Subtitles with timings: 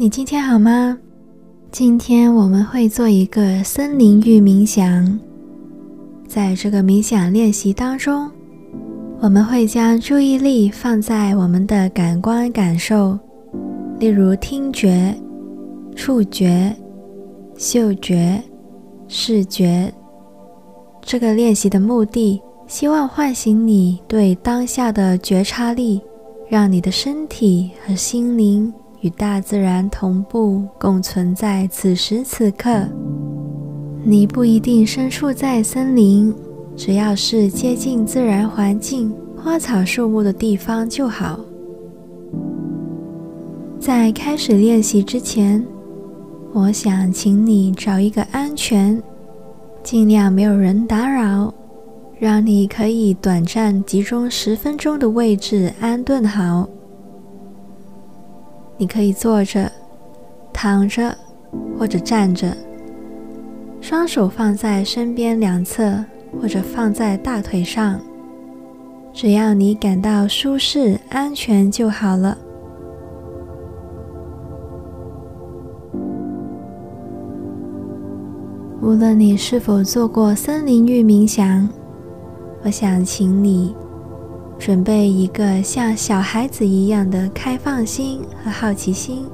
[0.00, 0.96] 你今天好吗？
[1.70, 5.20] 今天我们会做一个森林浴冥想。
[6.26, 8.30] 在这个冥想练习当中，
[9.20, 13.18] 我们会将注意力放在我们的感官感受，
[13.98, 15.14] 例如听觉、
[15.94, 16.74] 触觉、
[17.58, 18.42] 嗅觉、
[19.06, 19.92] 视觉。
[21.02, 26.00] 这个练习的目的，希望唤醒你对当下的觉察力，
[26.48, 32.86] 让你的身体和心灵与大自然同步共存在此时此刻。
[34.02, 36.34] 你不一定身处在森林，
[36.76, 41.40] 只要是接近自然环境、花草树木的地方就好。
[43.78, 45.64] 在开始练习之前，
[46.52, 49.02] 我想请你找一个安全、
[49.82, 51.52] 尽量没有人打扰，
[52.18, 56.68] 让你可以短暂集中十分钟的位置安顿好。
[58.80, 59.70] 你可以坐着、
[60.54, 61.14] 躺着
[61.78, 62.56] 或者站着，
[63.78, 66.02] 双手放在身边两侧
[66.40, 68.00] 或者放在大腿上，
[69.12, 72.38] 只要你感到舒适、安全就好了。
[78.80, 81.68] 无论你是否做过森林浴冥想，
[82.64, 83.76] 我想请你。
[84.60, 89.24] 准备一个像小孩子一样的开放心和好奇心，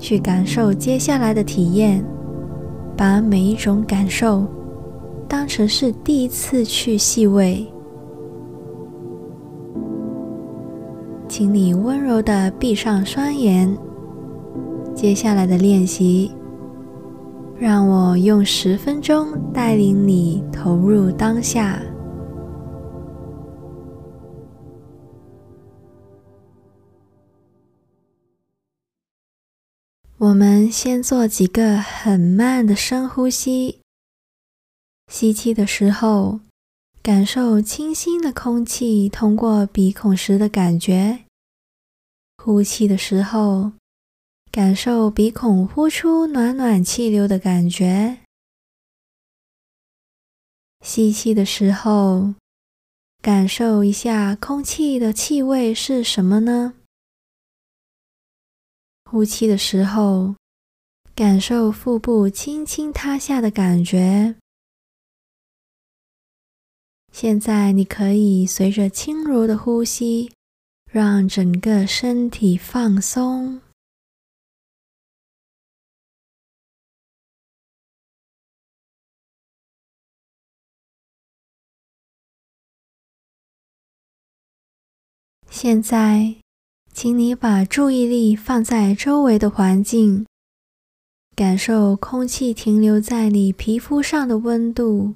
[0.00, 2.04] 去感受接下来的体验。
[2.96, 4.44] 把每一种感受
[5.26, 7.66] 当成是第一次去细味。
[11.28, 13.74] 请你温柔地闭上双眼。
[14.92, 16.32] 接下来的练习，
[17.56, 21.80] 让我用十分钟带领你投入当下。
[30.22, 33.80] 我们先做几个很慢的深呼吸。
[35.10, 36.38] 吸气的时候，
[37.02, 41.24] 感受清新的空气通过鼻孔时的感觉；
[42.36, 43.72] 呼气的时候，
[44.52, 48.18] 感受鼻孔呼出暖暖气流的感觉。
[50.82, 52.34] 吸气的时候，
[53.20, 56.74] 感受一下空气的气味是什么呢？
[59.12, 60.36] 呼气的时候，
[61.14, 64.36] 感受腹部轻轻塌下的感觉。
[67.12, 70.32] 现在你可以随着轻柔的呼吸，
[70.90, 73.60] 让整个身体放松。
[85.50, 86.41] 现在。
[86.94, 90.26] 请你把注意力放在周围的环境，
[91.34, 95.14] 感受空气停留在你皮肤上的温度，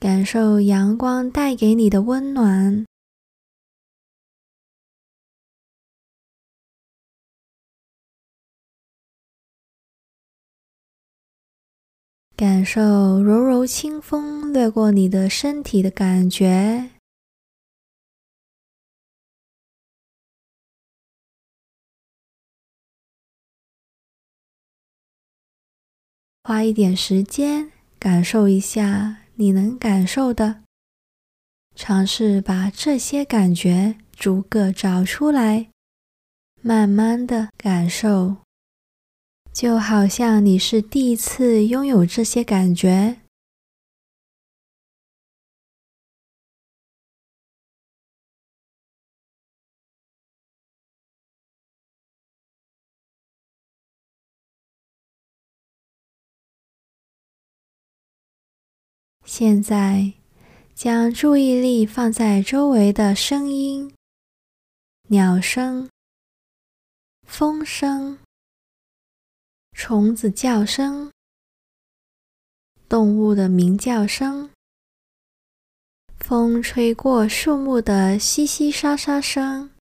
[0.00, 2.84] 感受阳光带给你的温暖。
[12.64, 16.92] 感受柔柔清风掠过你的身体的感觉。
[26.42, 30.62] 花一点时间感受一下你能感受的，
[31.74, 35.68] 尝试把这些感觉逐个找出来，
[36.62, 38.43] 慢慢的感受。
[39.54, 43.20] 就好像你是第一次拥有这些感觉。
[59.24, 60.14] 现在，
[60.74, 63.94] 将注意力放在周围的声音：
[65.08, 65.88] 鸟声、
[67.22, 68.23] 风声。
[69.74, 71.10] 虫子叫声，
[72.88, 74.48] 动物的鸣叫声，
[76.20, 79.72] 风吹过树木的淅淅沙沙声，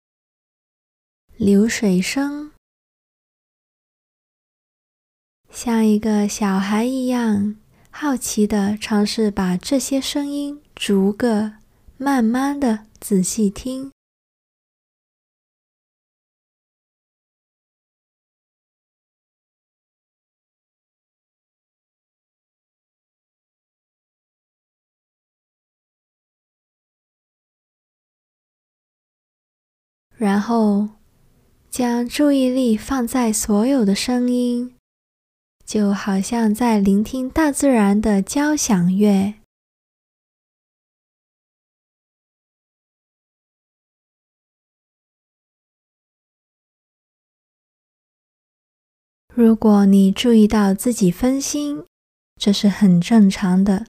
[1.38, 2.51] 流水声，
[5.50, 7.56] 像一个小孩一样
[7.90, 11.54] 好奇的尝试把这些声音逐个、
[11.98, 13.93] 慢慢的仔细听。
[30.24, 30.88] 然后
[31.70, 34.74] 将注意力放在所有的声音，
[35.66, 39.34] 就好像在聆听大自然的交响乐。
[49.36, 51.84] 如果你注意到自己分心，
[52.40, 53.86] 这是很正常的。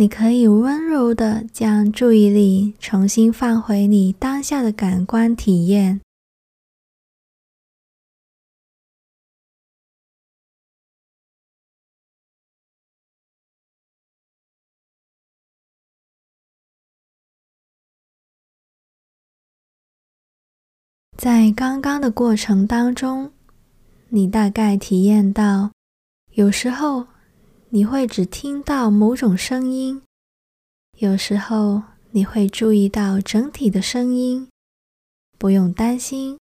[0.00, 6.00] 你可以温柔地将注意力重新放回你当下的感官体验。
[21.16, 23.32] 在刚刚的过程当中，
[24.10, 25.72] 你大概体验到，
[26.34, 27.08] 有时候，
[27.70, 30.02] 你会只听到某种声音，
[30.96, 31.82] 有时候
[32.12, 34.48] 你会注意到整体的声音。
[35.36, 36.38] 不用担心，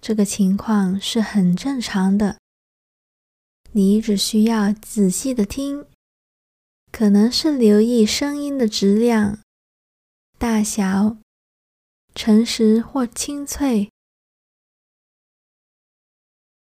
[0.00, 2.38] 这个情况是很正常的。
[3.72, 5.84] 你只需要仔细的听，
[6.92, 9.40] 可能是留意声音的质量、
[10.38, 11.16] 大小、
[12.14, 13.90] 诚实或清脆，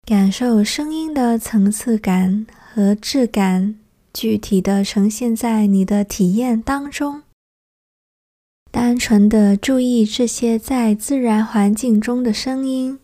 [0.05, 2.45] 感受声音的层次感。
[2.75, 3.79] 和质感
[4.11, 7.21] 具体的呈现在你的体验当中，
[8.71, 12.99] 单纯的注意这些在自然环境中的声音。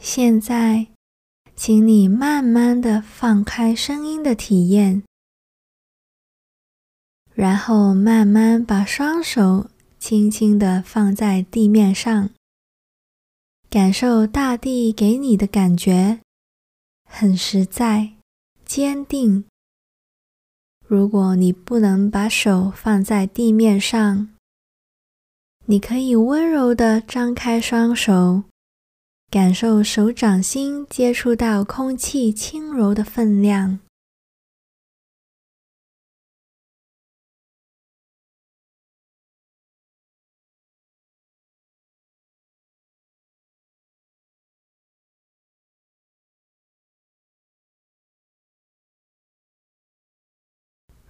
[0.00, 0.97] 现在。
[1.60, 5.02] 请你慢慢的放开声音的体验，
[7.34, 9.68] 然后慢慢把双手
[9.98, 12.30] 轻轻的放在地面上，
[13.68, 16.20] 感受大地给你的感觉，
[17.04, 18.12] 很实在、
[18.64, 19.44] 坚定。
[20.86, 24.28] 如果你不能把手放在地面上，
[25.66, 28.44] 你可以温柔的张开双手。
[29.30, 33.78] 感受手掌心接触到空气轻柔的分量。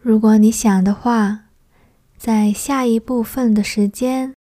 [0.00, 1.50] 如果你想的话，
[2.16, 4.37] 在下一部分的时间。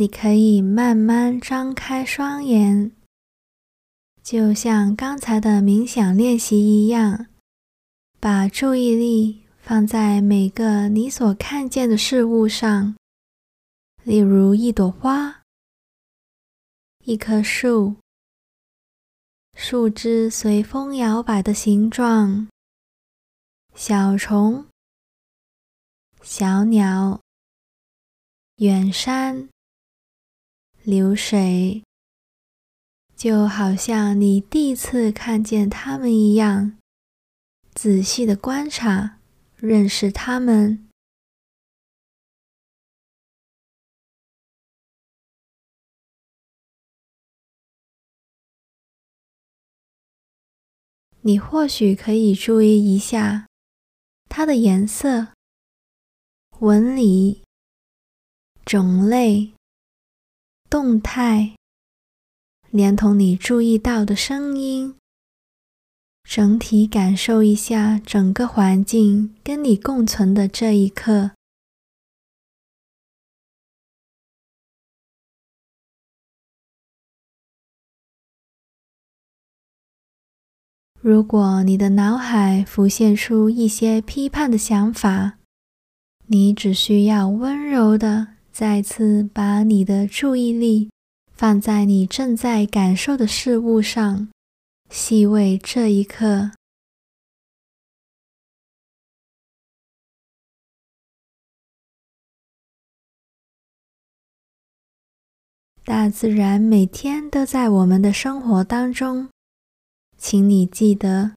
[0.00, 2.92] 你可以慢慢张开双眼，
[4.22, 7.26] 就像刚才的冥想练习一样，
[8.20, 12.94] 把注意力放在每个你所看见的事物上，
[14.04, 15.42] 例如一朵花、
[17.04, 17.96] 一棵树、
[19.54, 22.48] 树枝随风摇摆的形状、
[23.74, 24.64] 小虫、
[26.22, 27.20] 小鸟、
[28.58, 29.48] 远山。
[30.88, 31.82] 流水，
[33.14, 36.78] 就好像你第一次看见它们一样，
[37.74, 39.18] 仔细的观察，
[39.56, 40.88] 认识它们。
[51.20, 53.46] 你或许可以注意一下
[54.30, 55.34] 它的颜色、
[56.60, 57.42] 纹理、
[58.64, 59.52] 种类。
[60.70, 61.56] 动态，
[62.70, 64.94] 连同你注意到的声音，
[66.22, 71.30] 整体感受一下整个环境跟你共存的这一刻。
[81.00, 85.38] 如果你的脑海浮现出一些批判的想法，
[86.26, 88.37] 你只需要温柔的。
[88.58, 90.90] 再次把你的注意力
[91.30, 94.28] 放在你正在感受的事物上，
[94.90, 96.50] 细味这一刻。
[105.84, 109.28] 大自然每天都在我们的生活当中，
[110.16, 111.36] 请你记得，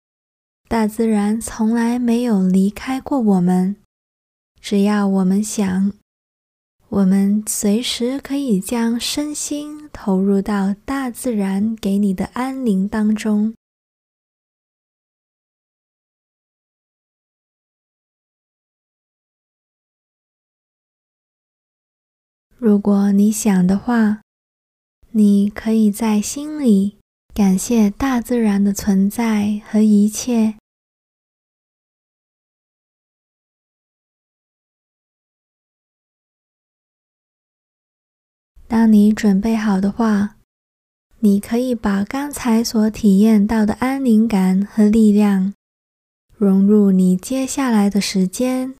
[0.68, 3.76] 大自然从来没有离开过我们，
[4.60, 6.01] 只要我们想。
[6.92, 13.54] 我们随时可以将身心投入到大自然给你的安宁当中。
[22.58, 24.22] 如果你想的话，
[25.12, 26.98] 你可以在心里
[27.34, 30.61] 感谢大自然的存在和一切。
[38.72, 40.38] 当你准备好的话，
[41.20, 45.54] 你可以把刚才所体验到的安宁感和力量
[46.38, 48.74] 融入你接下来的时间。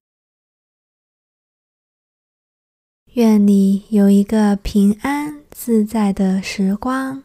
[3.12, 7.22] 愿你有一个平安自在的时光。